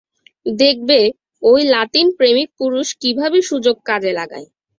দেখবে 0.55 0.99
ঐ 1.43 1.53
লাতিন 1.73 2.07
প্রেমিকপুরুষ 2.17 2.87
কীভাবে 3.01 3.39
সুযোগ 3.49 3.75
কাজে 3.89 4.11
লাগায়? 4.19 4.47